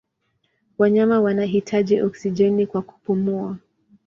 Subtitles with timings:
[0.77, 3.57] Wanyama wanahitaji oksijeni kwa kupumua.